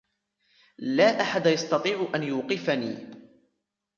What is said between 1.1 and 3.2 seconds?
أحد يستطيع أن يوقفني.